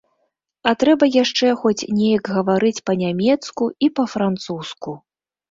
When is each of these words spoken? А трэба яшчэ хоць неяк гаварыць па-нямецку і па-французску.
А 0.69 0.71
трэба 0.83 1.09
яшчэ 1.23 1.51
хоць 1.65 1.87
неяк 1.97 2.25
гаварыць 2.39 2.83
па-нямецку 2.91 3.69
і 3.87 3.93
па-французску. 4.01 4.99